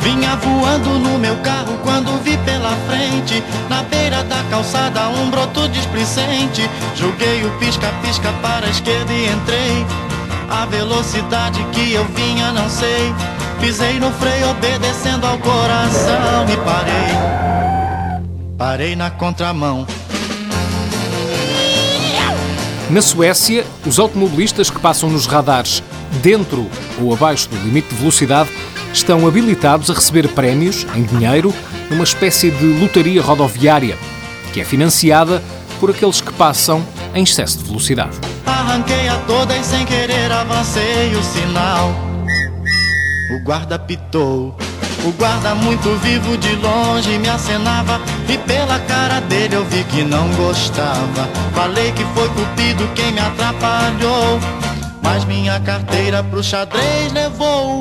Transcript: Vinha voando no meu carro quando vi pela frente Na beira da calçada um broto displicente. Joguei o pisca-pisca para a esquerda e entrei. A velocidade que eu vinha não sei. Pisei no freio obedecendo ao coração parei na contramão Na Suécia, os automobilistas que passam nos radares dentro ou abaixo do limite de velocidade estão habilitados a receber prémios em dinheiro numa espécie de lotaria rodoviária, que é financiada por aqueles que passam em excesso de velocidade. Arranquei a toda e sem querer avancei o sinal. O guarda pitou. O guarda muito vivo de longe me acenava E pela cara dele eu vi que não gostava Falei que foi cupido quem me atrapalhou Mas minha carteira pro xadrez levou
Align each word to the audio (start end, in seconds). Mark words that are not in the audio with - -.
Vinha 0.00 0.36
voando 0.36 0.98
no 0.98 1.18
meu 1.18 1.34
carro 1.36 1.78
quando 1.82 2.22
vi 2.22 2.36
pela 2.44 2.76
frente 2.86 3.42
Na 3.70 3.84
beira 3.84 4.22
da 4.24 4.42
calçada 4.50 5.08
um 5.08 5.30
broto 5.30 5.66
displicente. 5.70 6.68
Joguei 6.94 7.46
o 7.46 7.50
pisca-pisca 7.58 8.30
para 8.42 8.66
a 8.66 8.70
esquerda 8.70 9.10
e 9.10 9.28
entrei. 9.28 9.86
A 10.50 10.66
velocidade 10.66 11.64
que 11.72 11.94
eu 11.94 12.04
vinha 12.04 12.52
não 12.52 12.68
sei. 12.68 13.14
Pisei 13.60 13.98
no 13.98 14.12
freio 14.12 14.50
obedecendo 14.50 15.26
ao 15.26 15.38
coração 15.38 16.27
parei 18.58 18.96
na 18.96 19.08
contramão 19.08 19.86
Na 22.90 23.00
Suécia, 23.00 23.64
os 23.86 24.00
automobilistas 24.00 24.68
que 24.68 24.80
passam 24.80 25.08
nos 25.08 25.26
radares 25.26 25.80
dentro 26.20 26.68
ou 27.00 27.14
abaixo 27.14 27.48
do 27.48 27.56
limite 27.56 27.88
de 27.88 27.94
velocidade 27.94 28.50
estão 28.92 29.26
habilitados 29.28 29.90
a 29.90 29.94
receber 29.94 30.26
prémios 30.28 30.84
em 30.96 31.04
dinheiro 31.04 31.54
numa 31.88 32.02
espécie 32.02 32.50
de 32.50 32.64
lotaria 32.80 33.22
rodoviária, 33.22 33.96
que 34.52 34.60
é 34.60 34.64
financiada 34.64 35.40
por 35.78 35.90
aqueles 35.90 36.20
que 36.20 36.32
passam 36.32 36.84
em 37.14 37.22
excesso 37.22 37.58
de 37.58 37.64
velocidade. 37.64 38.16
Arranquei 38.44 39.08
a 39.08 39.18
toda 39.26 39.56
e 39.56 39.62
sem 39.62 39.86
querer 39.86 40.32
avancei 40.32 41.14
o 41.14 41.22
sinal. 41.22 41.94
O 43.36 43.44
guarda 43.44 43.78
pitou. 43.78 44.56
O 45.04 45.12
guarda 45.12 45.54
muito 45.54 45.96
vivo 45.98 46.36
de 46.36 46.54
longe 46.56 47.18
me 47.18 47.28
acenava 47.28 48.00
E 48.28 48.36
pela 48.38 48.78
cara 48.80 49.20
dele 49.20 49.56
eu 49.56 49.64
vi 49.64 49.84
que 49.84 50.02
não 50.02 50.28
gostava 50.34 51.28
Falei 51.54 51.92
que 51.92 52.04
foi 52.14 52.28
cupido 52.30 52.86
quem 52.94 53.12
me 53.12 53.20
atrapalhou 53.20 54.40
Mas 55.02 55.24
minha 55.24 55.60
carteira 55.60 56.22
pro 56.22 56.42
xadrez 56.42 57.12
levou 57.12 57.77